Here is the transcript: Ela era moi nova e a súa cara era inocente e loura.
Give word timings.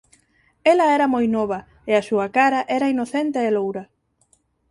Ela 0.71 0.85
era 0.97 1.11
moi 1.13 1.25
nova 1.35 1.59
e 1.89 1.91
a 1.95 2.05
súa 2.09 2.27
cara 2.37 2.59
era 2.77 2.91
inocente 2.93 3.39
e 3.47 3.51
loura. 3.57 3.83